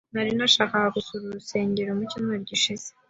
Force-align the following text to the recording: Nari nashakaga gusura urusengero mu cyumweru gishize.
Nari 0.13 0.31
nashakaga 0.37 0.89
gusura 0.97 1.23
urusengero 1.25 1.89
mu 1.97 2.03
cyumweru 2.09 2.43
gishize. 2.49 2.87